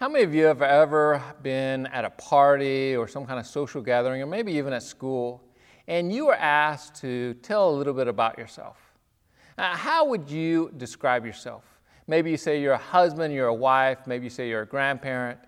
How 0.00 0.08
many 0.08 0.24
of 0.24 0.34
you 0.34 0.44
have 0.44 0.62
ever 0.62 1.22
been 1.42 1.84
at 1.88 2.06
a 2.06 2.10
party 2.10 2.96
or 2.96 3.06
some 3.06 3.26
kind 3.26 3.38
of 3.38 3.46
social 3.46 3.82
gathering, 3.82 4.22
or 4.22 4.26
maybe 4.26 4.50
even 4.52 4.72
at 4.72 4.82
school, 4.82 5.44
and 5.88 6.10
you 6.10 6.24
were 6.24 6.36
asked 6.36 6.94
to 7.02 7.34
tell 7.42 7.68
a 7.68 7.74
little 7.76 7.92
bit 7.92 8.08
about 8.08 8.38
yourself? 8.38 8.78
Uh, 9.58 9.76
how 9.76 10.06
would 10.06 10.30
you 10.30 10.72
describe 10.78 11.26
yourself? 11.26 11.64
Maybe 12.06 12.30
you 12.30 12.38
say 12.38 12.62
you're 12.62 12.72
a 12.72 12.78
husband, 12.78 13.34
you're 13.34 13.48
a 13.48 13.54
wife, 13.54 14.06
maybe 14.06 14.24
you 14.24 14.30
say 14.30 14.48
you're 14.48 14.62
a 14.62 14.66
grandparent, 14.66 15.38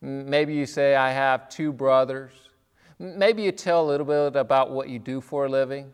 maybe 0.00 0.54
you 0.54 0.64
say, 0.64 0.94
I 0.94 1.10
have 1.12 1.50
two 1.50 1.70
brothers. 1.70 2.32
Maybe 2.98 3.42
you 3.42 3.52
tell 3.52 3.84
a 3.84 3.86
little 3.86 4.06
bit 4.06 4.34
about 4.34 4.70
what 4.70 4.88
you 4.88 4.98
do 4.98 5.20
for 5.20 5.44
a 5.44 5.48
living. 5.50 5.92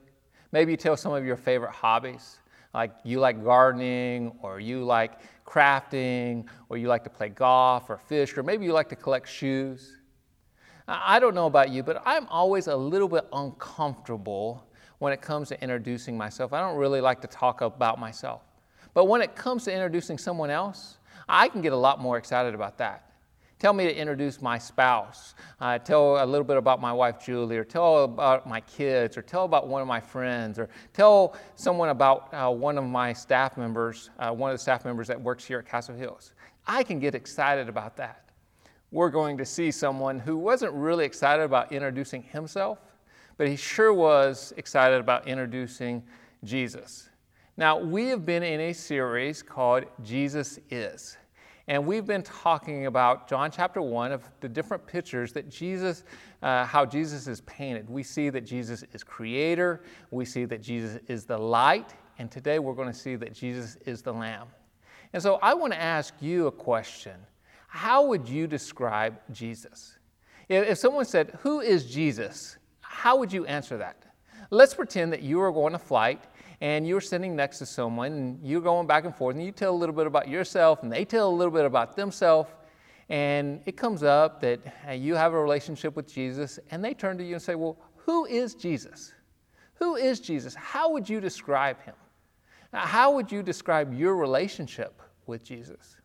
Maybe 0.52 0.70
you 0.70 0.76
tell 0.76 0.96
some 0.96 1.12
of 1.12 1.26
your 1.26 1.36
favorite 1.36 1.72
hobbies, 1.72 2.38
like 2.72 2.92
you 3.02 3.18
like 3.18 3.42
gardening 3.42 4.38
or 4.42 4.60
you 4.60 4.84
like 4.84 5.18
crafting, 5.46 6.46
or 6.68 6.76
you 6.76 6.88
like 6.88 7.04
to 7.04 7.10
play 7.10 7.28
golf 7.28 7.88
or 7.88 7.96
fish, 7.96 8.36
or 8.36 8.42
maybe 8.42 8.64
you 8.64 8.72
like 8.72 8.88
to 8.88 8.96
collect 8.96 9.28
shoes. 9.28 9.98
I 10.88 11.18
don't 11.18 11.34
know 11.34 11.46
about 11.46 11.70
you, 11.70 11.82
but 11.82 12.02
I'm 12.04 12.26
always 12.28 12.66
a 12.66 12.76
little 12.76 13.08
bit 13.08 13.26
uncomfortable 13.32 14.66
when 14.98 15.12
it 15.12 15.20
comes 15.20 15.48
to 15.48 15.60
introducing 15.62 16.16
myself. 16.16 16.52
I 16.52 16.60
don't 16.60 16.76
really 16.76 17.00
like 17.00 17.20
to 17.22 17.26
talk 17.26 17.60
about 17.60 17.98
myself. 17.98 18.42
But 18.94 19.06
when 19.06 19.20
it 19.20 19.34
comes 19.34 19.64
to 19.64 19.72
introducing 19.72 20.16
someone 20.16 20.50
else, 20.50 20.98
I 21.28 21.48
can 21.48 21.60
get 21.60 21.72
a 21.72 21.76
lot 21.76 22.00
more 22.00 22.18
excited 22.18 22.54
about 22.54 22.78
that. 22.78 23.05
Tell 23.58 23.72
me 23.72 23.84
to 23.84 23.96
introduce 23.96 24.42
my 24.42 24.58
spouse. 24.58 25.34
Uh, 25.60 25.78
tell 25.78 26.22
a 26.22 26.26
little 26.26 26.44
bit 26.44 26.58
about 26.58 26.78
my 26.78 26.92
wife 26.92 27.24
Julie, 27.24 27.56
or 27.56 27.64
tell 27.64 28.04
about 28.04 28.46
my 28.46 28.60
kids, 28.60 29.16
or 29.16 29.22
tell 29.22 29.44
about 29.44 29.66
one 29.66 29.80
of 29.80 29.88
my 29.88 30.00
friends, 30.00 30.58
or 30.58 30.68
tell 30.92 31.34
someone 31.54 31.88
about 31.88 32.32
uh, 32.34 32.50
one 32.50 32.76
of 32.76 32.84
my 32.84 33.14
staff 33.14 33.56
members, 33.56 34.10
uh, 34.18 34.30
one 34.30 34.50
of 34.50 34.54
the 34.54 34.62
staff 34.62 34.84
members 34.84 35.08
that 35.08 35.18
works 35.20 35.44
here 35.44 35.58
at 35.60 35.66
Castle 35.66 35.94
Hills. 35.94 36.32
I 36.66 36.82
can 36.82 36.98
get 36.98 37.14
excited 37.14 37.68
about 37.68 37.96
that. 37.96 38.28
We're 38.90 39.10
going 39.10 39.38
to 39.38 39.46
see 39.46 39.70
someone 39.70 40.18
who 40.18 40.36
wasn't 40.36 40.74
really 40.74 41.06
excited 41.06 41.42
about 41.42 41.72
introducing 41.72 42.22
himself, 42.22 42.78
but 43.38 43.48
he 43.48 43.56
sure 43.56 43.92
was 43.92 44.52
excited 44.58 45.00
about 45.00 45.26
introducing 45.26 46.02
Jesus. 46.44 47.08
Now, 47.56 47.78
we 47.78 48.08
have 48.08 48.26
been 48.26 48.42
in 48.42 48.60
a 48.60 48.72
series 48.74 49.42
called 49.42 49.84
Jesus 50.02 50.58
Is. 50.68 51.16
And 51.68 51.84
we've 51.84 52.06
been 52.06 52.22
talking 52.22 52.86
about 52.86 53.28
John 53.28 53.50
chapter 53.50 53.82
1 53.82 54.12
of 54.12 54.22
the 54.38 54.48
different 54.48 54.86
pictures 54.86 55.32
that 55.32 55.48
Jesus, 55.48 56.04
uh, 56.40 56.64
how 56.64 56.86
Jesus 56.86 57.26
is 57.26 57.40
painted. 57.40 57.90
We 57.90 58.04
see 58.04 58.30
that 58.30 58.42
Jesus 58.42 58.84
is 58.92 59.02
creator, 59.02 59.82
we 60.12 60.24
see 60.24 60.44
that 60.44 60.62
Jesus 60.62 61.00
is 61.08 61.24
the 61.24 61.36
light, 61.36 61.94
and 62.18 62.30
today 62.30 62.60
we're 62.60 62.74
going 62.74 62.92
to 62.92 62.98
see 62.98 63.16
that 63.16 63.32
Jesus 63.32 63.76
is 63.84 64.00
the 64.00 64.12
Lamb. 64.12 64.46
And 65.12 65.20
so 65.20 65.40
I 65.42 65.54
want 65.54 65.72
to 65.72 65.80
ask 65.80 66.14
you 66.20 66.46
a 66.46 66.52
question 66.52 67.16
How 67.66 68.06
would 68.06 68.28
you 68.28 68.46
describe 68.46 69.18
Jesus? 69.32 69.98
If 70.48 70.78
someone 70.78 71.04
said, 71.04 71.36
Who 71.42 71.60
is 71.60 71.86
Jesus? 71.86 72.58
How 72.80 73.16
would 73.16 73.32
you 73.32 73.44
answer 73.46 73.76
that? 73.78 74.04
Let's 74.50 74.74
pretend 74.74 75.12
that 75.12 75.22
you 75.22 75.40
are 75.40 75.50
going 75.50 75.72
to 75.72 75.78
flight 75.80 76.22
and 76.60 76.86
you're 76.86 77.00
sitting 77.00 77.36
next 77.36 77.58
to 77.58 77.66
someone 77.66 78.12
and 78.12 78.46
you're 78.46 78.60
going 78.60 78.86
back 78.86 79.04
and 79.04 79.14
forth 79.14 79.36
and 79.36 79.44
you 79.44 79.52
tell 79.52 79.74
a 79.74 79.76
little 79.76 79.94
bit 79.94 80.06
about 80.06 80.28
yourself 80.28 80.82
and 80.82 80.90
they 80.90 81.04
tell 81.04 81.28
a 81.28 81.34
little 81.34 81.52
bit 81.52 81.64
about 81.64 81.96
themselves 81.96 82.50
and 83.08 83.60
it 83.66 83.76
comes 83.76 84.02
up 84.02 84.40
that 84.40 84.60
you 84.98 85.14
have 85.14 85.32
a 85.32 85.40
relationship 85.40 85.94
with 85.94 86.12
Jesus 86.12 86.58
and 86.70 86.84
they 86.84 86.94
turn 86.94 87.16
to 87.18 87.24
you 87.24 87.34
and 87.34 87.42
say, 87.42 87.54
Well, 87.54 87.78
who 87.96 88.24
is 88.26 88.54
Jesus? 88.54 89.12
Who 89.74 89.96
is 89.96 90.20
Jesus? 90.20 90.54
How 90.54 90.90
would 90.90 91.08
you 91.08 91.20
describe 91.20 91.80
him? 91.82 91.94
How 92.72 93.12
would 93.12 93.30
you 93.30 93.42
describe 93.42 93.94
your 93.94 94.16
relationship 94.16 95.00
with 95.26 95.44
Jesus? 95.44 95.96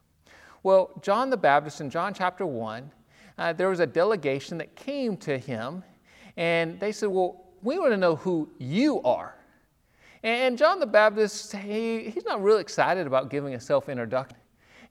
Well, 0.63 0.91
John 1.01 1.29
the 1.29 1.37
Baptist 1.37 1.81
in 1.81 1.89
John 1.89 2.13
chapter 2.13 2.45
1, 2.45 2.91
uh, 3.37 3.53
there 3.53 3.69
was 3.69 3.79
a 3.79 3.87
delegation 3.87 4.57
that 4.59 4.75
came 4.75 5.17
to 5.17 5.37
him 5.37 5.83
and 6.37 6.79
they 6.79 6.91
said, 6.91 7.09
Well, 7.09 7.45
we 7.63 7.79
want 7.79 7.91
to 7.91 7.97
know 7.97 8.15
who 8.15 8.49
you 8.59 9.01
are. 9.01 9.35
And 10.23 10.57
John 10.57 10.79
the 10.79 10.85
Baptist, 10.85 11.55
he, 11.55 12.09
he's 12.09 12.25
not 12.25 12.41
really 12.43 12.61
excited 12.61 13.07
about 13.07 13.29
giving 13.29 13.55
a 13.55 13.59
self 13.59 13.89
introduction. 13.89 14.37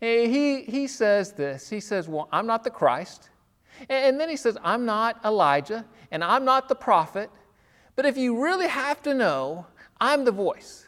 He, 0.01 0.63
he 0.63 0.87
says 0.87 1.33
this 1.33 1.69
He 1.69 1.81
says, 1.81 2.09
Well, 2.09 2.29
I'm 2.33 2.47
not 2.47 2.65
the 2.65 2.71
Christ. 2.71 3.31
And 3.89 4.21
then 4.21 4.29
he 4.29 4.37
says, 4.37 4.59
I'm 4.63 4.85
not 4.85 5.25
Elijah, 5.25 5.87
and 6.11 6.23
I'm 6.23 6.45
not 6.45 6.69
the 6.69 6.75
prophet. 6.75 7.31
But 7.97 8.05
if 8.05 8.17
you 8.17 8.43
really 8.43 8.69
have 8.69 9.03
to 9.03 9.15
know, 9.15 9.67
I'm 10.01 10.25
the 10.25 10.33
voice. 10.33 10.87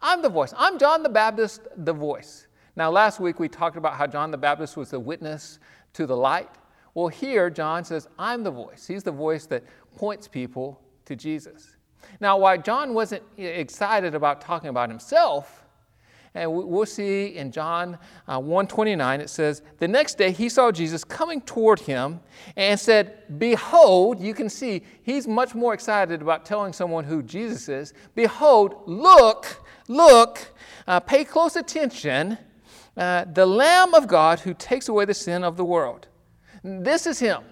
I'm 0.00 0.22
the 0.22 0.28
voice. 0.28 0.52
I'm 0.56 0.78
John 0.78 1.02
the 1.02 1.08
Baptist, 1.08 1.68
the 1.76 1.92
voice. 1.92 2.46
Now, 2.74 2.90
last 2.90 3.20
week 3.20 3.38
we 3.38 3.48
talked 3.48 3.76
about 3.76 3.94
how 3.94 4.06
John 4.06 4.30
the 4.30 4.38
Baptist 4.38 4.76
was 4.76 4.90
the 4.90 5.00
witness 5.00 5.58
to 5.94 6.06
the 6.06 6.16
light. 6.16 6.50
Well, 6.94 7.08
here 7.08 7.48
John 7.48 7.84
says, 7.84 8.08
I'm 8.18 8.42
the 8.42 8.50
voice. 8.50 8.86
He's 8.86 9.02
the 9.02 9.12
voice 9.12 9.46
that 9.46 9.64
points 9.96 10.28
people 10.28 10.80
to 11.06 11.16
Jesus. 11.16 11.75
Now, 12.20 12.38
why 12.38 12.56
John 12.56 12.94
wasn't 12.94 13.22
excited 13.36 14.14
about 14.14 14.40
talking 14.40 14.70
about 14.70 14.88
himself, 14.88 15.66
and 16.36 16.52
we'll 16.52 16.84
see 16.84 17.28
in 17.28 17.50
John 17.50 17.98
uh, 18.28 18.38
129, 18.38 19.22
it 19.22 19.30
says, 19.30 19.62
The 19.78 19.88
next 19.88 20.18
day 20.18 20.32
he 20.32 20.50
saw 20.50 20.70
Jesus 20.70 21.02
coming 21.02 21.40
toward 21.40 21.80
him 21.80 22.20
and 22.56 22.78
said, 22.78 23.38
Behold, 23.38 24.20
you 24.20 24.34
can 24.34 24.50
see 24.50 24.82
he's 25.02 25.26
much 25.26 25.54
more 25.54 25.72
excited 25.72 26.20
about 26.20 26.44
telling 26.44 26.74
someone 26.74 27.04
who 27.04 27.22
Jesus 27.22 27.70
is. 27.70 27.94
Behold, 28.14 28.82
look, 28.84 29.66
look, 29.88 30.54
uh, 30.86 31.00
pay 31.00 31.24
close 31.24 31.56
attention, 31.56 32.36
uh, 32.98 33.24
the 33.32 33.46
Lamb 33.46 33.94
of 33.94 34.06
God 34.06 34.40
who 34.40 34.52
takes 34.52 34.88
away 34.88 35.06
the 35.06 35.14
sin 35.14 35.42
of 35.42 35.56
the 35.56 35.64
world. 35.64 36.06
This 36.62 37.06
is 37.06 37.18
him, 37.18 37.44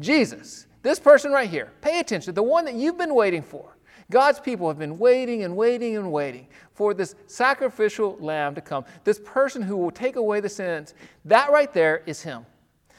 Jesus, 0.00 0.66
this 0.82 0.98
person 0.98 1.30
right 1.30 1.48
here. 1.48 1.70
Pay 1.80 2.00
attention, 2.00 2.34
the 2.34 2.42
one 2.42 2.64
that 2.64 2.74
you've 2.74 2.98
been 2.98 3.14
waiting 3.14 3.42
for. 3.42 3.76
God's 4.12 4.38
people 4.38 4.68
have 4.68 4.78
been 4.78 4.98
waiting 4.98 5.42
and 5.42 5.56
waiting 5.56 5.96
and 5.96 6.12
waiting 6.12 6.46
for 6.74 6.92
this 6.92 7.14
sacrificial 7.26 8.18
lamb 8.20 8.54
to 8.54 8.60
come, 8.60 8.84
this 9.04 9.18
person 9.24 9.62
who 9.62 9.74
will 9.74 9.90
take 9.90 10.16
away 10.16 10.38
the 10.40 10.50
sins. 10.50 10.92
That 11.24 11.50
right 11.50 11.72
there 11.72 12.02
is 12.04 12.20
Him. 12.20 12.44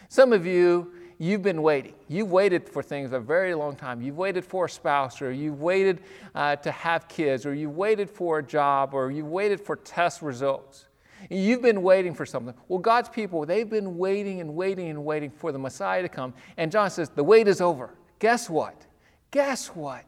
Some 0.10 0.34
of 0.34 0.48
you, 0.48 0.92
you've 1.20 1.44
been 1.44 1.62
waiting. 1.62 1.94
You've 2.08 2.32
waited 2.32 2.68
for 2.68 2.82
things 2.82 3.14
a 3.14 3.20
very 3.20 3.54
long 3.54 3.76
time. 3.76 4.02
You've 4.02 4.18
waited 4.18 4.44
for 4.44 4.66
a 4.66 4.70
spouse, 4.70 5.22
or 5.22 5.32
you've 5.32 5.62
waited 5.62 6.02
uh, 6.34 6.56
to 6.56 6.72
have 6.72 7.08
kids, 7.08 7.46
or 7.46 7.54
you've 7.54 7.78
waited 7.78 8.10
for 8.10 8.40
a 8.40 8.44
job, 8.44 8.96
or 8.96 9.12
you've 9.12 9.28
waited 9.28 9.62
for 9.62 9.76
test 9.76 10.24
results. 10.24 10.88
You've 11.30 11.62
been 11.62 11.84
waiting 11.84 12.16
for 12.16 12.26
something. 12.26 12.56
Well, 12.68 12.80
God's 12.80 13.10
people, 13.10 13.46
they've 13.46 13.70
been 13.70 14.00
waiting 14.00 14.42
and 14.42 14.56
waiting 14.56 14.90
and 14.90 15.06
waiting 15.06 15.30
for 15.30 15.52
the 15.52 15.60
Messiah 15.60 16.02
to 16.02 16.10
come. 16.10 16.34
And 16.58 16.72
John 16.72 16.90
says, 16.90 17.10
The 17.10 17.24
wait 17.24 17.48
is 17.48 17.62
over. 17.62 17.94
Guess 18.18 18.50
what? 18.50 18.88
Guess 19.30 19.68
what? 19.68 20.06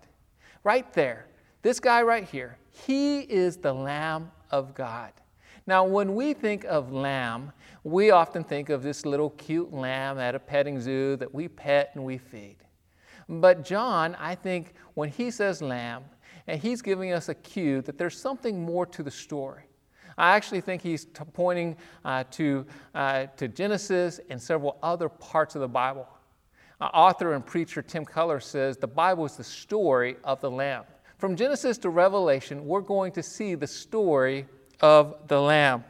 Right 0.65 0.91
there, 0.91 1.27
this 1.61 1.79
guy 1.79 2.01
right 2.01 2.25
here, 2.25 2.57
he 2.71 3.21
is 3.21 3.55
the 3.55 3.71
Lamb 3.71 4.29
of 4.51 4.75
God. 4.75 5.13
Now, 5.67 5.85
when 5.85 6.13
we 6.13 6.33
think 6.33 6.65
of 6.65 6.91
lamb, 6.91 7.51
we 7.83 8.11
often 8.11 8.43
think 8.43 8.69
of 8.69 8.83
this 8.83 9.05
little 9.05 9.31
cute 9.31 9.73
lamb 9.73 10.19
at 10.19 10.35
a 10.35 10.39
petting 10.39 10.79
zoo 10.79 11.15
that 11.15 11.33
we 11.33 11.47
pet 11.47 11.91
and 11.95 12.03
we 12.03 12.17
feed. 12.17 12.57
But 13.27 13.65
John, 13.65 14.15
I 14.19 14.35
think, 14.35 14.73
when 14.93 15.09
he 15.09 15.31
says 15.31 15.61
lamb, 15.61 16.03
and 16.47 16.61
he's 16.61 16.83
giving 16.83 17.11
us 17.11 17.29
a 17.29 17.33
cue 17.33 17.81
that 17.81 17.97
there's 17.97 18.19
something 18.19 18.63
more 18.63 18.85
to 18.87 19.01
the 19.01 19.09
story. 19.09 19.63
I 20.17 20.35
actually 20.35 20.61
think 20.61 20.81
he's 20.81 21.05
t- 21.05 21.23
pointing 21.33 21.75
uh, 22.03 22.25
to, 22.31 22.65
uh, 22.93 23.25
to 23.37 23.47
Genesis 23.47 24.19
and 24.29 24.39
several 24.39 24.77
other 24.83 25.09
parts 25.09 25.55
of 25.55 25.61
the 25.61 25.67
Bible. 25.67 26.07
Uh, 26.79 26.85
author 26.85 27.33
and 27.33 27.45
preacher 27.45 27.81
Tim 27.81 28.05
Keller 28.05 28.39
says 28.39 28.77
the 28.77 28.87
Bible 28.87 29.25
is 29.25 29.37
the 29.37 29.43
story 29.43 30.17
of 30.23 30.41
the 30.41 30.51
Lamb. 30.51 30.83
From 31.17 31.37
Genesis 31.37 31.77
to 31.79 31.89
Revelation, 31.89 32.65
we're 32.65 32.81
going 32.81 33.13
to 33.13 33.23
see 33.23 33.55
the 33.55 33.67
story 33.67 34.45
of 34.81 35.15
the 35.27 35.39
Lamb. 35.39 35.85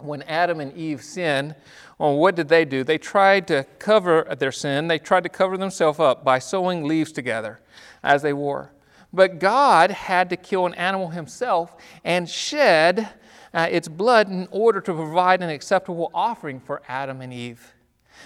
When 0.00 0.22
Adam 0.22 0.60
and 0.60 0.74
Eve 0.76 1.02
sinned, 1.02 1.54
well, 1.98 2.16
what 2.16 2.34
did 2.34 2.48
they 2.48 2.64
do? 2.64 2.82
They 2.82 2.98
tried 2.98 3.46
to 3.48 3.64
cover 3.78 4.26
their 4.38 4.50
sin. 4.50 4.88
They 4.88 4.98
tried 4.98 5.22
to 5.24 5.28
cover 5.28 5.56
themselves 5.56 6.00
up 6.00 6.24
by 6.24 6.38
sewing 6.38 6.84
leaves 6.84 7.12
together 7.12 7.60
as 8.02 8.22
they 8.22 8.32
wore. 8.32 8.72
But 9.12 9.38
God 9.38 9.90
had 9.90 10.30
to 10.30 10.36
kill 10.36 10.66
an 10.66 10.74
animal 10.74 11.08
himself 11.08 11.76
and 12.02 12.28
shed 12.28 13.08
uh, 13.52 13.68
its 13.70 13.86
blood 13.86 14.28
in 14.28 14.48
order 14.50 14.80
to 14.80 14.92
provide 14.92 15.42
an 15.42 15.50
acceptable 15.50 16.10
offering 16.12 16.58
for 16.58 16.82
Adam 16.88 17.20
and 17.20 17.32
Eve. 17.32 17.73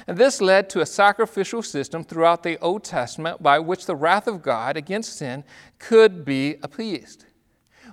And 0.07 0.17
this 0.17 0.41
led 0.41 0.71
to 0.71 0.81
a 0.81 0.87
sacrificial 0.87 1.63
system 1.63 2.05
throughout 2.05 2.43
the 2.43 2.59
Old 2.59 2.85
Testament 2.85 3.43
by 3.43 3.59
which 3.59 3.87
the 3.87 3.97
wrath 3.97 4.27
of 4.27 4.43
God 4.43 4.77
against 4.77 5.19
sin 5.19 5.45
could 5.79 6.25
be 6.25 6.57
appeased. 6.63 7.25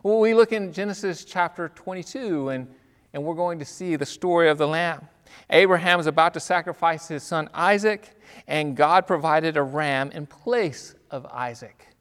Well, 0.03 0.19
we 0.19 0.33
look 0.33 0.51
in 0.51 0.71
Genesis 0.71 1.25
chapter 1.25 1.69
22, 1.69 2.49
and, 2.49 2.67
and 3.13 3.23
we're 3.23 3.33
going 3.33 3.59
to 3.59 3.65
see 3.65 3.95
the 3.95 4.05
story 4.05 4.49
of 4.49 4.57
the 4.57 4.67
lamb. 4.67 5.07
Abraham 5.49 5.99
is 5.99 6.07
about 6.07 6.33
to 6.35 6.39
sacrifice 6.39 7.07
his 7.07 7.23
son 7.23 7.49
Isaac, 7.53 8.19
and 8.47 8.75
God 8.75 9.07
provided 9.07 9.57
a 9.57 9.63
ram 9.63 10.11
in 10.11 10.27
place 10.27 10.95
of 11.09 11.25
Isaac. 11.27 11.94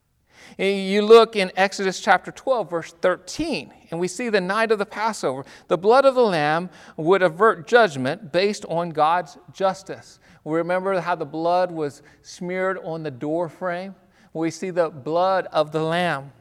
Eh, 0.59 0.71
you 0.71 1.03
look 1.03 1.37
in 1.37 1.51
Exodus 1.57 2.01
chapter 2.01 2.31
12, 2.31 2.71
verse 2.71 2.93
13, 3.01 3.73
and 3.91 3.99
we 3.99 4.09
see 4.09 4.29
the 4.29 4.41
night 4.41 4.71
of 4.71 4.79
the 4.79 4.87
Passover. 4.87 5.45
The 5.69 5.79
blood 5.79 6.05
of 6.05 6.15
the 6.15 6.23
lamb 6.23 6.71
would 6.97 7.23
avert 7.23 7.67
judgment 7.67 8.33
based 8.33 8.65
on 8.67 8.91
God's 8.91 9.39
justice. 9.53 10.21
We 10.45 10.57
remember 10.59 11.01
how 11.01 11.15
the 11.15 11.25
blood 11.25 11.71
was 11.71 12.03
smeared 12.23 12.79
on 12.85 13.03
the 13.03 13.11
door 13.11 13.49
frame. 13.49 13.95
We 14.33 14.51
see 14.51 14.71
the 14.71 14.91
blood 14.91 15.47
of 15.53 15.73
the 15.73 15.83
lamb. 15.83 16.33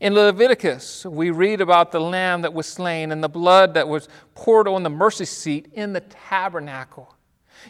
In 0.00 0.14
Leviticus, 0.14 1.06
we 1.06 1.30
read 1.30 1.60
about 1.60 1.92
the 1.92 2.00
lamb 2.00 2.42
that 2.42 2.52
was 2.52 2.66
slain 2.66 3.12
and 3.12 3.22
the 3.22 3.28
blood 3.28 3.74
that 3.74 3.88
was 3.88 4.08
poured 4.34 4.66
on 4.66 4.82
the 4.82 4.90
mercy 4.90 5.24
seat 5.24 5.68
in 5.74 5.92
the 5.92 6.00
tabernacle. 6.00 7.14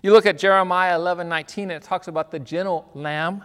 You 0.02 0.12
look 0.12 0.26
at 0.26 0.38
Jeremiah 0.38 0.96
11 0.96 1.28
19, 1.28 1.70
and 1.70 1.82
it 1.82 1.82
talks 1.82 2.08
about 2.08 2.30
the 2.30 2.38
gentle 2.38 2.90
lamb. 2.94 3.44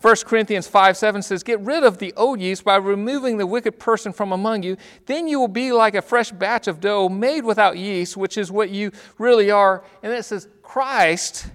1 0.00 0.16
Corinthians 0.24 0.66
5 0.66 0.96
7 0.96 1.22
says, 1.22 1.42
Get 1.42 1.60
rid 1.60 1.84
of 1.84 1.98
the 1.98 2.12
old 2.16 2.40
yeast 2.40 2.64
by 2.64 2.76
removing 2.76 3.36
the 3.36 3.46
wicked 3.46 3.78
person 3.78 4.12
from 4.12 4.32
among 4.32 4.62
you. 4.62 4.76
Then 5.06 5.28
you 5.28 5.38
will 5.38 5.48
be 5.48 5.72
like 5.72 5.94
a 5.94 6.02
fresh 6.02 6.30
batch 6.30 6.68
of 6.68 6.80
dough 6.80 7.08
made 7.08 7.44
without 7.44 7.76
yeast, 7.76 8.16
which 8.16 8.38
is 8.38 8.50
what 8.50 8.70
you 8.70 8.92
really 9.18 9.50
are. 9.50 9.84
And 10.02 10.12
it 10.12 10.24
says, 10.24 10.48
Christ, 10.62 11.46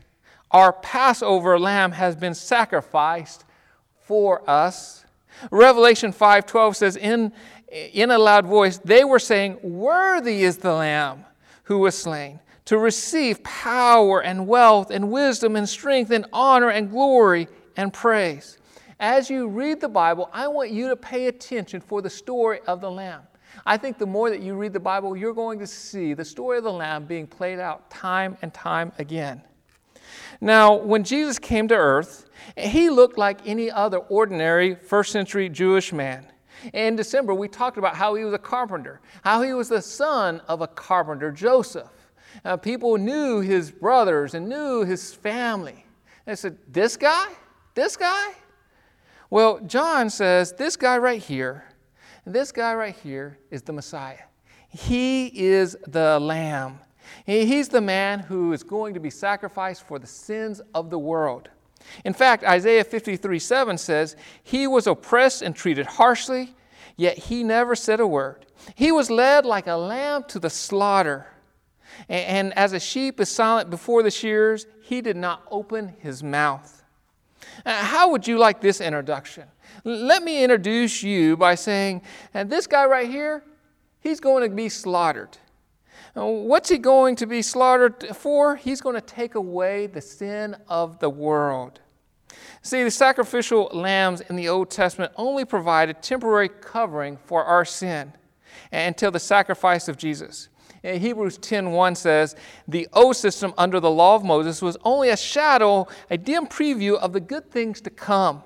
our 0.51 0.73
Passover 0.73 1.59
lamb, 1.59 1.94
has 1.94 2.15
been 2.15 2.35
sacrificed 2.35 3.45
for 4.03 4.47
us. 4.50 5.06
Revelation 5.51 6.13
5:12 6.13 6.75
says 6.75 6.95
in 6.95 7.31
in 7.69 8.11
a 8.11 8.18
loud 8.18 8.45
voice 8.45 8.77
they 8.77 9.03
were 9.03 9.19
saying 9.19 9.57
worthy 9.61 10.44
is 10.44 10.57
the 10.57 10.71
lamb 10.71 11.25
who 11.63 11.79
was 11.79 11.97
slain 11.97 12.39
to 12.65 12.77
receive 12.77 13.44
power 13.44 14.21
and 14.21 14.47
wealth 14.47 14.91
and 14.91 15.11
wisdom 15.11 15.56
and 15.56 15.68
strength 15.68 16.11
and 16.11 16.25
honor 16.31 16.69
and 16.69 16.89
glory 16.89 17.47
and 17.77 17.94
praise. 17.94 18.57
As 19.00 19.30
you 19.30 19.48
read 19.48 19.81
the 19.81 19.89
Bible, 19.89 20.30
I 20.31 20.48
want 20.48 20.72
you 20.72 20.88
to 20.89 20.95
pay 20.95 21.27
attention 21.27 21.81
for 21.81 22.01
the 22.01 22.10
story 22.10 22.60
of 22.68 22.81
the 22.81 22.89
Lamb. 22.89 23.22
I 23.66 23.77
think 23.77 23.98
the 23.98 24.06
more 24.06 24.30
that 24.30 24.42
you 24.42 24.56
read 24.56 24.74
the 24.74 24.80
Bible, 24.80 25.16
you're 25.16 25.33
going 25.33 25.60
to 25.60 25.68
see 25.68 26.13
the 26.13 26.25
story 26.25 26.57
of 26.57 26.63
the 26.63 26.72
Lamb 26.72 27.06
being 27.06 27.27
played 27.27 27.60
out 27.60 27.89
time 27.89 28.38
and 28.42 28.54
time 28.54 28.92
again. 29.00 29.42
Now, 30.42 30.75
when 30.75 31.04
Jesus 31.04 31.39
came 31.39 31.68
to 31.69 31.75
earth, 31.75 32.30
he 32.57 32.89
looked 32.89 33.18
like 33.18 33.39
any 33.45 33.72
other 33.72 33.98
ordinary 33.98 34.75
first 34.75 35.12
century 35.12 35.50
Jewish 35.50 35.94
man. 35.94 36.28
In 36.74 36.95
December, 36.95 37.33
we 37.33 37.48
talked 37.48 37.78
about 37.78 37.95
how 37.95 38.16
he 38.16 38.24
was 38.24 38.33
a 38.33 38.39
carpenter, 38.39 39.01
how 39.24 39.42
he 39.42 39.54
was 39.54 39.69
the 39.69 39.81
son 39.81 40.42
of 40.48 40.62
a 40.62 40.68
carpenter, 40.68 41.31
Joseph. 41.31 41.89
Uh, 42.44 42.57
people 42.57 42.98
knew 42.98 43.39
his 43.39 43.71
brothers 43.71 44.33
and 44.33 44.50
knew 44.50 44.83
his 44.83 45.13
family. 45.13 45.86
They 46.25 46.36
said, 46.36 46.57
This 46.68 46.98
guy? 46.98 47.28
This 47.75 47.98
guy? 47.98 48.31
Well, 49.30 49.60
John 49.60 50.10
says 50.10 50.54
this 50.54 50.77
guy 50.77 50.98
right 50.98 51.22
here, 51.22 51.66
this 52.25 52.51
guy 52.51 52.74
right 52.74 52.95
here 52.95 53.38
is 53.51 53.62
the 53.62 53.74
Messiah. 53.74 54.24
He 54.69 55.27
is 55.27 55.77
the 55.88 56.19
Lamb. 56.19 56.80
He's 57.25 57.69
the 57.69 57.81
man 57.81 58.19
who 58.19 58.54
is 58.54 58.63
going 58.63 58.94
to 58.94 59.00
be 59.00 59.10
sacrificed 59.10 59.86
for 59.86 60.00
the 60.00 60.07
sins 60.07 60.62
of 60.74 60.89
the 60.89 60.98
world. 60.98 61.50
In 62.04 62.13
fact, 62.13 62.44
Isaiah 62.45 62.83
53 62.83 63.39
7 63.39 63.78
says, 63.78 64.16
He 64.42 64.68
was 64.68 64.88
oppressed 64.88 65.42
and 65.42 65.56
treated 65.56 65.86
harshly, 65.86 66.56
yet 66.95 67.18
he 67.18 67.44
never 67.44 67.75
said 67.75 68.00
a 68.00 68.07
word. 68.07 68.45
He 68.74 68.92
was 68.92 69.12
led 69.12 69.45
like 69.45 69.68
a 69.68 69.75
lamb 69.75 70.24
to 70.30 70.39
the 70.39 70.50
slaughter. 70.50 71.28
And 72.10 72.54
as 72.57 72.74
a 72.74 72.80
sheep 72.80 73.19
is 73.19 73.30
silent 73.30 73.69
before 73.69 74.01
the 74.01 74.12
shears, 74.12 74.66
he 74.81 75.01
did 75.01 75.16
not 75.16 75.44
open 75.51 75.95
his 76.00 76.24
mouth. 76.24 76.75
Uh, 77.66 77.74
how 77.84 78.10
would 78.12 78.28
you 78.28 78.38
like 78.38 78.62
this 78.62 78.81
introduction? 78.81 79.44
Let 79.84 80.24
me 80.24 80.44
introduce 80.44 81.04
you 81.04 81.38
by 81.38 81.56
saying, 81.56 82.02
and 82.34 82.50
this 82.50 82.66
guy 82.66 82.86
right 82.86 83.10
here, 83.10 83.44
he's 84.00 84.19
going 84.19 84.50
to 84.50 84.56
be 84.56 84.69
slaughtered. 84.69 85.38
Uh, 86.18 86.25
what's 86.25 86.69
he 86.69 86.78
going 86.78 87.16
to 87.18 87.28
be 87.28 87.42
slaughtered 87.42 88.16
for? 88.16 88.56
He's 88.56 88.81
going 88.81 88.96
to 88.96 89.02
take 89.02 89.36
away 89.36 89.88
the 89.88 90.02
sin 90.02 90.56
of 90.68 91.00
the 91.00 91.10
world. 91.10 91.81
See, 92.62 92.84
the 92.84 92.92
sacrificial 92.92 93.69
lambs 93.74 94.22
in 94.22 94.36
the 94.36 94.50
Old 94.50 94.72
Testament 94.72 95.12
only 95.18 95.46
provided 95.46 96.02
temporary 96.02 96.50
covering 96.50 97.18
for 97.18 97.44
our 97.44 97.66
sin 97.66 98.13
until 98.72 99.12
the 99.12 99.19
sacrifice 99.19 99.88
of 99.88 99.98
Jesus. 99.98 100.50
Hebrews 100.85 101.37
10:1 101.39 101.95
says, 101.95 102.35
"The 102.67 102.87
O 102.93 103.11
system 103.11 103.53
under 103.57 103.79
the 103.79 103.89
law 103.89 104.15
of 104.15 104.23
Moses 104.23 104.61
was 104.61 104.77
only 104.83 105.09
a 105.09 105.17
shadow, 105.17 105.87
a 106.09 106.17
dim 106.17 106.47
preview 106.47 106.95
of 106.97 107.13
the 107.13 107.19
good 107.19 107.51
things 107.51 107.81
to 107.81 107.89
come." 107.89 108.43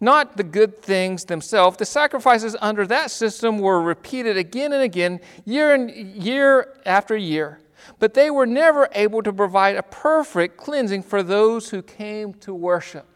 Not 0.00 0.36
the 0.36 0.44
good 0.44 0.82
things 0.82 1.26
themselves. 1.26 1.76
The 1.76 1.84
sacrifices 1.84 2.56
under 2.60 2.86
that 2.86 3.10
system 3.10 3.58
were 3.58 3.80
repeated 3.82 4.36
again 4.36 4.72
and 4.72 4.82
again, 4.82 5.20
year 5.44 5.74
and 5.74 5.90
year 5.90 6.74
after 6.86 7.16
year. 7.16 7.60
But 7.98 8.14
they 8.14 8.30
were 8.30 8.46
never 8.46 8.88
able 8.92 9.22
to 9.22 9.32
provide 9.32 9.76
a 9.76 9.82
perfect 9.82 10.56
cleansing 10.56 11.02
for 11.02 11.22
those 11.22 11.70
who 11.70 11.82
came 11.82 12.32
to 12.34 12.54
worship. 12.54 13.06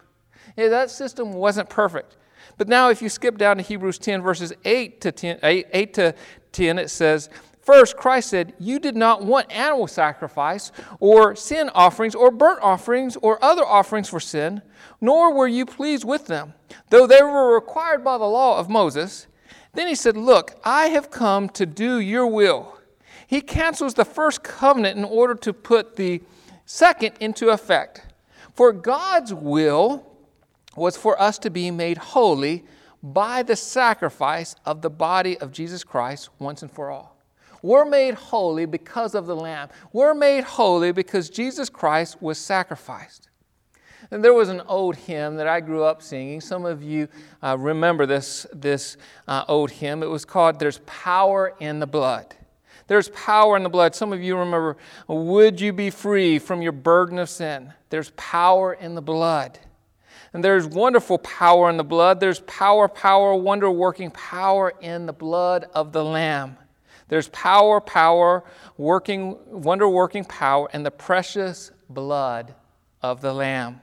Yeah, 0.55 0.67
that 0.67 0.91
system 0.91 1.33
wasn't 1.33 1.69
perfect. 1.69 2.17
But 2.57 2.67
now, 2.67 2.89
if 2.89 3.01
you 3.01 3.09
skip 3.09 3.37
down 3.37 3.57
to 3.57 3.63
Hebrews 3.63 3.97
10, 3.97 4.21
verses 4.21 4.53
8 4.65 5.01
to 5.01 5.11
10, 5.11 5.39
8, 5.41 5.67
8 5.71 5.93
to 5.95 6.13
10, 6.51 6.77
it 6.77 6.89
says, 6.89 7.29
First, 7.69 7.97
Christ 7.97 8.31
said, 8.31 8.55
You 8.57 8.79
did 8.79 8.95
not 8.95 9.23
want 9.23 9.51
animal 9.51 9.85
sacrifice, 9.85 10.71
or 10.99 11.35
sin 11.35 11.69
offerings, 11.75 12.15
or 12.15 12.31
burnt 12.31 12.63
offerings, 12.63 13.15
or 13.17 13.37
other 13.45 13.63
offerings 13.63 14.09
for 14.09 14.19
sin, 14.19 14.63
nor 14.99 15.35
were 15.35 15.47
you 15.47 15.67
pleased 15.67 16.03
with 16.03 16.25
them, 16.25 16.55
though 16.89 17.05
they 17.05 17.21
were 17.21 17.53
required 17.53 18.03
by 18.03 18.17
the 18.17 18.25
law 18.25 18.57
of 18.57 18.71
Moses. 18.71 19.27
Then 19.75 19.87
he 19.87 19.93
said, 19.93 20.17
Look, 20.17 20.59
I 20.63 20.87
have 20.87 21.11
come 21.11 21.47
to 21.49 21.67
do 21.67 21.99
your 21.99 22.25
will. 22.25 22.75
He 23.27 23.39
cancels 23.39 23.93
the 23.93 24.03
first 24.03 24.41
covenant 24.41 24.97
in 24.97 25.05
order 25.05 25.35
to 25.35 25.53
put 25.53 25.95
the 25.95 26.23
second 26.65 27.17
into 27.19 27.49
effect. 27.49 28.01
For 28.55 28.73
God's 28.73 29.31
will 29.31 30.07
was 30.75 30.97
for 30.97 31.21
us 31.21 31.37
to 31.37 31.51
be 31.51 31.69
made 31.69 31.99
holy 31.99 32.65
by 33.03 33.43
the 33.43 33.55
sacrifice 33.55 34.55
of 34.65 34.81
the 34.81 34.89
body 34.89 35.37
of 35.37 35.51
Jesus 35.51 35.83
Christ 35.83 36.29
once 36.39 36.63
and 36.63 36.71
for 36.71 36.89
all. 36.89 37.18
We're 37.61 37.85
made 37.85 38.15
holy 38.15 38.65
because 38.65 39.15
of 39.15 39.25
the 39.25 39.35
Lamb. 39.35 39.69
We're 39.91 40.13
made 40.13 40.43
holy 40.43 40.91
because 40.91 41.29
Jesus 41.29 41.69
Christ 41.69 42.21
was 42.21 42.37
sacrificed. 42.37 43.29
And 44.11 44.23
there 44.23 44.33
was 44.33 44.49
an 44.49 44.61
old 44.61 44.95
hymn 44.95 45.35
that 45.35 45.47
I 45.47 45.59
grew 45.59 45.83
up 45.83 46.01
singing. 46.01 46.41
Some 46.41 46.65
of 46.65 46.81
you 46.81 47.07
uh, 47.43 47.57
remember 47.59 48.05
this, 48.05 48.47
this 48.53 48.97
uh, 49.27 49.43
old 49.47 49.71
hymn. 49.71 50.01
It 50.01 50.07
was 50.07 50.25
called 50.25 50.59
There's 50.59 50.79
Power 50.85 51.53
in 51.59 51.79
the 51.79 51.87
Blood. 51.87 52.35
There's 52.87 53.09
power 53.09 53.55
in 53.55 53.61
the 53.61 53.69
blood. 53.69 53.93
Some 53.93 54.11
of 54.11 54.21
you 54.21 54.35
remember, 54.35 54.75
Would 55.07 55.61
you 55.61 55.71
be 55.71 55.91
free 55.91 56.39
from 56.39 56.63
your 56.63 56.71
burden 56.71 57.19
of 57.19 57.29
sin? 57.29 57.71
There's 57.91 58.09
power 58.11 58.73
in 58.73 58.95
the 58.95 59.01
blood. 59.01 59.59
And 60.33 60.43
there's 60.43 60.65
wonderful 60.65 61.19
power 61.19 61.69
in 61.69 61.77
the 61.77 61.83
blood. 61.83 62.19
There's 62.19 62.39
power, 62.41 62.87
power, 62.87 63.35
wonder 63.35 63.69
working 63.69 64.09
power 64.09 64.73
in 64.81 65.05
the 65.05 65.13
blood 65.13 65.67
of 65.73 65.91
the 65.91 66.03
Lamb. 66.03 66.57
There's 67.09 67.27
power, 67.29 67.81
power, 67.81 68.43
working, 68.77 69.37
wonder 69.47 69.89
working 69.89 70.23
power 70.23 70.69
and 70.71 70.85
the 70.85 70.91
precious 70.91 71.71
blood 71.89 72.55
of 73.01 73.21
the 73.21 73.33
Lamb. 73.33 73.81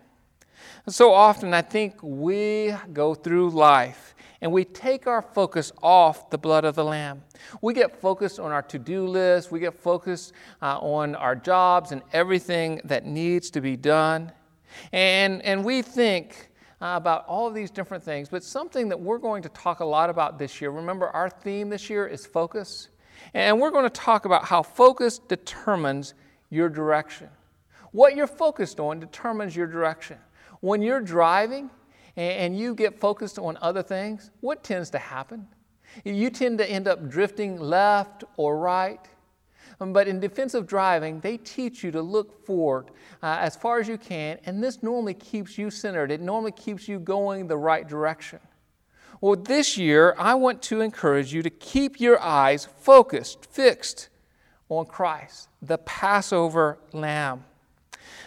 And 0.87 0.95
so 0.95 1.13
often, 1.13 1.53
I 1.53 1.63
think 1.63 1.97
we 2.03 2.75
go 2.93 3.15
through 3.15 3.51
life 3.51 4.15
and 4.41 4.53
we 4.53 4.65
take 4.65 5.07
our 5.07 5.23
focus 5.23 5.73
off 5.83 6.31
the 6.31 6.39
blood 6.39 6.65
of 6.65 6.77
the 6.77 6.85
Lamb. 6.85 7.23
We 7.61 7.75
get 7.75 8.01
focused 8.01 8.39
on 8.39 8.53
our 8.53 8.63
to 8.63 8.79
do 8.79 9.07
list, 9.07 9.51
we 9.51 9.61
get 9.61 9.75
focused 9.75 10.33
uh, 10.63 10.79
on 10.79 11.15
our 11.17 11.35
jobs 11.35 11.93
and 11.93 12.03
everything 12.13 12.81
that 12.85 13.05
needs 13.05 13.51
to 13.51 13.61
be 13.61 13.77
done. 13.77 14.33
And, 14.93 15.43
and 15.43 15.65
we 15.65 15.83
think, 15.83 16.51
uh, 16.81 16.93
about 16.97 17.27
all 17.27 17.47
of 17.47 17.55
these 17.55 17.71
different 17.71 18.05
things, 18.05 18.29
but 18.29 18.45
something 18.45 18.91
that 18.91 19.01
we're 19.01 19.19
going 19.19 19.43
to 19.43 19.49
talk 19.49 19.81
a 19.81 19.85
lot 19.85 20.11
about 20.11 20.39
this 20.39 20.61
year. 20.61 20.71
Remember, 20.71 21.09
our 21.09 21.31
theme 21.31 21.71
this 21.71 21.89
year 21.89 22.07
is 22.07 22.27
focus. 22.27 22.89
And 23.35 23.61
we're 23.61 23.71
going 23.71 23.85
to 23.85 23.91
talk 23.91 24.25
about 24.25 24.45
how 24.45 24.63
focus 24.63 25.19
determines 25.19 26.15
your 26.51 26.69
direction. 26.69 27.29
What 27.93 28.17
you're 28.17 28.27
focused 28.27 28.81
on 28.81 29.01
determines 29.01 29.57
your 29.57 29.67
direction. 29.67 30.19
When 30.61 30.83
you're 30.83 31.01
driving 31.01 31.71
and 32.17 32.59
you 32.59 32.75
get 32.75 32.99
focused 32.99 33.39
on 33.39 33.59
other 33.61 33.83
things, 33.83 34.31
what 34.41 34.65
tends 34.65 34.91
to 34.91 34.99
happen? 34.99 35.47
You 36.05 36.31
tend 36.31 36.59
to 36.59 36.71
end 36.71 36.89
up 36.89 37.09
drifting 37.09 37.59
left 37.59 38.25
or 38.37 38.59
right. 38.59 39.01
Um, 39.81 39.93
but 39.93 40.09
in 40.09 40.21
defensive 40.21 40.67
driving, 40.67 41.21
they 41.21 41.37
teach 41.37 41.85
you 41.85 41.91
to 41.91 42.01
look 42.01 42.47
forward 42.47 42.91
uh, 43.23 43.39
as 43.41 43.57
far 43.57 43.79
as 43.79 43.89
you 43.89 43.99
can, 43.99 44.39
and 44.47 44.63
this 44.63 44.83
normally 44.83 45.15
keeps 45.15 45.59
you 45.59 45.71
centered. 45.71 46.11
It 46.11 46.21
normally 46.21 46.53
keeps 46.53 46.89
you 46.89 46.99
going 46.99 47.47
the 47.47 47.59
right 47.59 47.87
direction. 47.87 48.39
Well, 49.21 49.37
this 49.37 49.79
year, 49.79 50.15
I 50.19 50.35
want 50.35 50.61
to 50.63 50.83
encourage 50.83 51.33
you 51.33 51.43
to 51.43 51.51
keep 51.51 52.01
your 52.01 52.21
eyes 52.21 52.67
focused, 52.79 53.47
fixed 53.47 54.11
on 54.69 54.85
Christ, 54.87 55.49
the 55.63 55.79
Passover 55.79 56.79
lamb. 56.93 57.45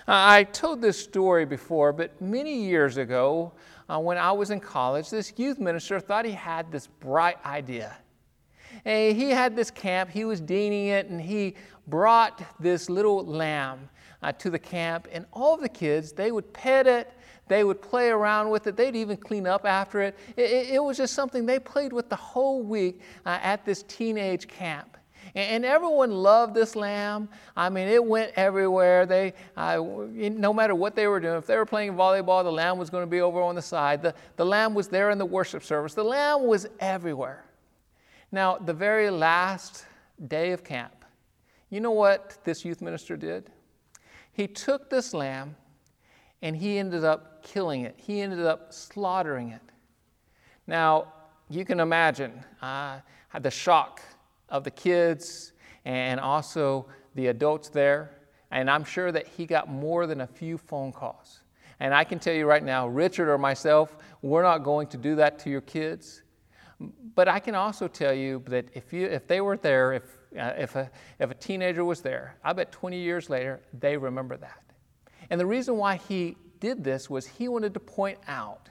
I 0.07 0.45
told 0.45 0.81
this 0.81 0.99
story 0.99 1.45
before, 1.45 1.93
but 1.93 2.19
many 2.19 2.63
years 2.63 2.97
ago, 2.97 3.51
uh, 3.87 3.99
when 3.99 4.17
I 4.17 4.31
was 4.31 4.49
in 4.49 4.59
college, 4.59 5.11
this 5.11 5.33
youth 5.37 5.59
minister 5.59 5.99
thought 5.99 6.25
he 6.25 6.31
had 6.31 6.71
this 6.71 6.87
bright 6.87 7.37
idea. 7.45 7.95
And 8.83 9.15
he 9.15 9.29
had 9.29 9.55
this 9.55 9.69
camp, 9.69 10.09
he 10.09 10.25
was 10.25 10.41
deaning 10.41 10.87
it, 10.87 11.07
and 11.07 11.21
he 11.21 11.55
brought 11.87 12.41
this 12.59 12.89
little 12.89 13.23
lamb 13.23 13.89
uh, 14.21 14.31
to 14.33 14.49
the 14.49 14.59
camp, 14.59 15.07
and 15.11 15.25
all 15.33 15.53
of 15.53 15.61
the 15.61 15.69
kids, 15.69 16.11
they 16.11 16.31
would 16.31 16.51
pet 16.53 16.87
it, 16.87 17.11
they 17.47 17.63
would 17.63 17.81
play 17.81 18.09
around 18.09 18.49
with 18.49 18.67
it, 18.67 18.75
they'd 18.75 18.95
even 18.95 19.17
clean 19.17 19.47
up 19.47 19.65
after 19.65 20.01
it. 20.01 20.17
It, 20.37 20.51
it, 20.51 20.69
it 20.75 20.83
was 20.83 20.97
just 20.97 21.13
something 21.13 21.45
they 21.45 21.59
played 21.59 21.91
with 21.91 22.09
the 22.09 22.15
whole 22.15 22.61
week 22.61 23.01
uh, 23.25 23.39
at 23.41 23.65
this 23.65 23.83
teenage 23.83 24.47
camp. 24.47 24.97
And 25.35 25.63
everyone 25.63 26.11
loved 26.11 26.55
this 26.55 26.75
lamb. 26.75 27.29
I 27.55 27.69
mean, 27.69 27.87
it 27.87 28.03
went 28.03 28.31
everywhere. 28.35 29.05
They, 29.05 29.33
uh, 29.55 29.77
no 29.77 30.53
matter 30.53 30.73
what 30.73 30.95
they 30.95 31.07
were 31.07 31.19
doing, 31.19 31.35
if 31.35 31.45
they 31.45 31.55
were 31.55 31.67
playing 31.67 31.93
volleyball, 31.93 32.43
the 32.43 32.51
lamb 32.51 32.77
was 32.77 32.89
going 32.89 33.03
to 33.03 33.09
be 33.09 33.21
over 33.21 33.41
on 33.41 33.53
the 33.53 33.61
side. 33.61 34.01
The, 34.01 34.15
the 34.37 34.45
lamb 34.45 34.73
was 34.73 34.87
there 34.87 35.11
in 35.11 35.17
the 35.17 35.25
worship 35.25 35.63
service. 35.63 35.93
The 35.93 36.03
lamb 36.03 36.47
was 36.47 36.67
everywhere. 36.79 37.45
Now, 38.31 38.57
the 38.57 38.73
very 38.73 39.09
last 39.09 39.85
day 40.27 40.51
of 40.51 40.63
camp, 40.63 41.05
you 41.69 41.79
know 41.79 41.91
what 41.91 42.39
this 42.43 42.65
youth 42.65 42.81
minister 42.81 43.15
did? 43.15 43.51
He 44.31 44.47
took 44.47 44.89
this 44.89 45.13
lamb 45.13 45.55
and 46.41 46.55
he 46.55 46.77
ended 46.77 47.03
up 47.03 47.43
killing 47.43 47.81
it. 47.81 47.95
He 47.97 48.21
ended 48.21 48.45
up 48.45 48.73
slaughtering 48.73 49.49
it. 49.49 49.61
Now, 50.67 51.13
you 51.49 51.65
can 51.65 51.79
imagine 51.79 52.43
uh, 52.61 52.99
the 53.39 53.51
shock 53.51 54.01
of 54.49 54.63
the 54.63 54.71
kids 54.71 55.53
and 55.85 56.19
also 56.19 56.85
the 57.15 57.27
adults 57.27 57.69
there. 57.69 58.11
And 58.51 58.69
I'm 58.69 58.83
sure 58.83 59.11
that 59.11 59.27
he 59.27 59.45
got 59.45 59.69
more 59.69 60.07
than 60.07 60.21
a 60.21 60.27
few 60.27 60.57
phone 60.57 60.91
calls. 60.91 61.41
And 61.79 61.93
I 61.93 62.03
can 62.03 62.19
tell 62.19 62.33
you 62.33 62.45
right 62.45 62.63
now, 62.63 62.87
Richard 62.87 63.29
or 63.29 63.37
myself, 63.37 63.97
we're 64.21 64.43
not 64.43 64.59
going 64.59 64.87
to 64.87 64.97
do 64.97 65.15
that 65.15 65.39
to 65.39 65.49
your 65.49 65.61
kids. 65.61 66.23
But 67.15 67.27
I 67.27 67.39
can 67.39 67.55
also 67.55 67.87
tell 67.87 68.13
you 68.13 68.43
that 68.47 68.69
if, 68.73 68.93
you, 68.93 69.05
if 69.05 69.27
they 69.27 69.41
were 69.41 69.57
there, 69.57 69.93
if, 69.93 70.03
uh, 70.37 70.53
if, 70.57 70.75
a, 70.75 70.89
if 71.19 71.31
a 71.31 71.33
teenager 71.33 71.83
was 71.83 72.01
there, 72.01 72.35
I 72.43 72.53
bet 72.53 72.71
20 72.71 72.99
years 72.99 73.29
later, 73.29 73.61
they 73.73 73.97
remember 73.97 74.37
that. 74.37 74.61
And 75.29 75.39
the 75.39 75.45
reason 75.45 75.77
why 75.77 75.95
he 75.95 76.37
did 76.59 76.83
this 76.83 77.09
was 77.09 77.25
he 77.25 77.47
wanted 77.47 77.73
to 77.73 77.79
point 77.79 78.19
out 78.27 78.69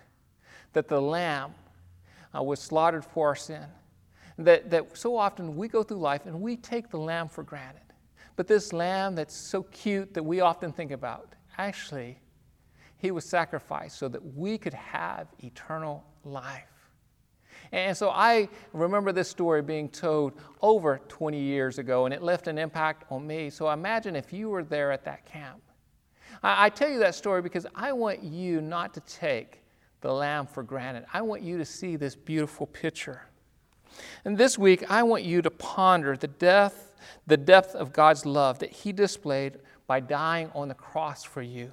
that 0.73 0.88
the 0.88 1.00
lamb 1.00 1.55
uh, 2.37 2.43
was 2.43 2.61
slaughtered 2.61 3.05
for 3.05 3.29
our 3.29 3.37
sin. 3.37 3.65
That, 4.38 4.71
that 4.71 4.97
so 4.97 5.17
often 5.17 5.57
we 5.57 5.67
go 5.67 5.83
through 5.83 5.99
life 5.99 6.27
and 6.27 6.41
we 6.41 6.57
take 6.57 6.91
the 6.91 6.99
lamb 6.99 7.29
for 7.29 7.43
granted. 7.43 7.83
But 8.37 8.47
this 8.47 8.73
lamb 8.73 9.17
that's 9.17 9.35
so 9.35 9.65
cute 9.65 10.15
that 10.15 10.23
we 10.23 10.41
often 10.41 10.73
think 10.73 10.93
about, 10.93 11.35
actually, 11.57 12.21
he 12.99 13.11
was 13.11 13.25
sacrificed 13.25 13.99
so 13.99 14.09
that 14.09 14.37
we 14.37 14.59
could 14.59 14.75
have 14.75 15.27
eternal 15.41 16.05
life. 16.25 16.77
And 17.73 17.97
so 17.97 18.11
I 18.11 18.49
remember 18.73 19.13
this 19.13 19.29
story 19.29 19.63
being 19.63 19.89
told 19.89 20.33
over 20.63 21.01
20 21.09 21.39
years 21.39 21.79
ago, 21.79 22.07
and 22.07 22.15
it 22.15 22.23
left 22.23 22.47
an 22.47 22.59
impact 22.59 23.05
on 23.11 23.27
me. 23.27 23.51
So 23.51 23.71
imagine 23.71 24.17
if 24.17 24.33
you 24.33 24.49
were 24.49 24.65
there 24.65 24.91
at 24.91 25.05
that 25.05 25.27
camp. 25.27 25.61
I, 26.43 26.67
I 26.67 26.69
tell 26.71 26.89
you 26.89 26.99
that 27.01 27.15
story 27.15 27.43
because 27.43 27.67
I 27.75 27.93
want 27.93 28.23
you 28.23 28.61
not 28.61 28.95
to 28.95 29.01
take 29.01 29.63
the 30.01 30.13
lamb 30.13 30.47
for 30.47 30.63
granted. 30.63 31.05
I 31.13 31.23
want 31.23 31.43
you 31.43 31.59
to 31.59 31.65
see 31.65 31.97
this 31.97 32.15
beautiful 32.15 32.67
picture. 32.67 33.23
And 34.25 34.39
this 34.39 34.59
week, 34.59 34.85
I 34.91 35.03
want 35.03 35.25
you 35.25 35.43
to 35.43 35.51
ponder 35.51 36.17
the 36.17 36.29
depth, 36.29 36.95
the 37.27 37.37
depth 37.37 37.75
of 37.75 37.93
God's 37.93 38.25
love 38.25 38.59
that 38.61 38.71
He 38.71 38.93
displayed 38.93 39.59
by 39.87 40.01
dying 40.01 40.51
on 40.55 40.69
the 40.69 40.75
cross 40.75 41.25
for 41.25 41.43
you. 41.43 41.73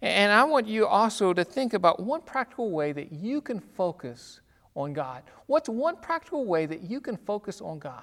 And 0.00 0.32
I 0.32 0.44
want 0.44 0.66
you 0.66 0.86
also 0.86 1.32
to 1.34 1.44
think 1.44 1.74
about 1.74 2.00
one 2.00 2.22
practical 2.22 2.70
way 2.70 2.92
that 2.92 3.12
you 3.12 3.40
can 3.40 3.60
focus 3.60 4.40
on 4.76 4.92
God? 4.92 5.22
What's 5.46 5.68
one 5.68 5.96
practical 5.96 6.44
way 6.44 6.66
that 6.66 6.82
you 6.82 7.00
can 7.00 7.16
focus 7.16 7.60
on 7.60 7.78
God? 7.78 8.02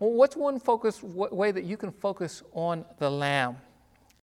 Well, 0.00 0.12
what's 0.12 0.36
one 0.36 0.58
focus 0.58 1.02
way 1.02 1.50
that 1.50 1.64
you 1.64 1.76
can 1.76 1.92
focus 1.92 2.42
on 2.52 2.84
the 2.98 3.10
Lamb? 3.10 3.56